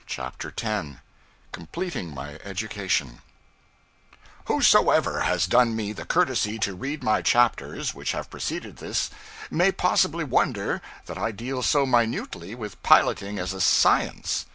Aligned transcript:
CHAPTER 0.07 0.49
10 0.49 0.99
Completing 1.51 2.09
My 2.11 2.39
Education 2.43 3.19
WHOSOEVER 4.45 5.21
has 5.25 5.45
done 5.45 5.75
me 5.75 5.93
the 5.93 6.05
courtesy 6.07 6.57
to 6.57 6.73
read 6.73 7.03
my 7.03 7.21
chapters 7.21 7.93
which 7.93 8.13
have 8.13 8.31
preceded 8.31 8.77
this 8.77 9.11
may 9.51 9.71
possibly 9.71 10.23
wonder 10.23 10.81
that 11.05 11.19
I 11.19 11.29
deal 11.29 11.61
so 11.61 11.85
minutely 11.85 12.55
with 12.55 12.81
piloting 12.81 13.37
as 13.37 13.53
a 13.53 13.61
science. 13.61 14.47